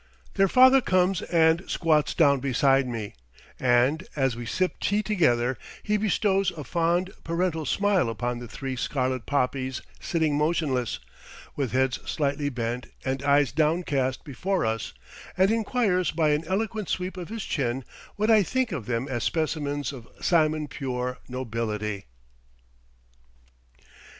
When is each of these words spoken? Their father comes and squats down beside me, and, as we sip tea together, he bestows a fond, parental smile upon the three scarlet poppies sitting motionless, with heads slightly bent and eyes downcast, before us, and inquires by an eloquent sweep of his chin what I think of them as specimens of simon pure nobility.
Their 0.33 0.47
father 0.47 0.81
comes 0.81 1.21
and 1.21 1.63
squats 1.69 2.15
down 2.15 2.39
beside 2.39 2.87
me, 2.87 3.13
and, 3.59 4.03
as 4.15 4.35
we 4.35 4.47
sip 4.47 4.79
tea 4.79 5.03
together, 5.03 5.59
he 5.83 5.95
bestows 5.95 6.49
a 6.49 6.63
fond, 6.63 7.11
parental 7.23 7.67
smile 7.67 8.09
upon 8.09 8.39
the 8.39 8.47
three 8.47 8.75
scarlet 8.75 9.27
poppies 9.27 9.79
sitting 9.99 10.35
motionless, 10.35 10.97
with 11.55 11.73
heads 11.73 11.99
slightly 12.09 12.49
bent 12.49 12.87
and 13.05 13.21
eyes 13.21 13.51
downcast, 13.51 14.23
before 14.23 14.65
us, 14.65 14.93
and 15.37 15.51
inquires 15.51 16.09
by 16.09 16.29
an 16.29 16.45
eloquent 16.45 16.89
sweep 16.89 17.15
of 17.15 17.29
his 17.29 17.43
chin 17.45 17.85
what 18.15 18.31
I 18.31 18.41
think 18.41 18.71
of 18.71 18.87
them 18.87 19.07
as 19.07 19.23
specimens 19.23 19.93
of 19.93 20.07
simon 20.19 20.67
pure 20.67 21.19
nobility. 21.29 22.05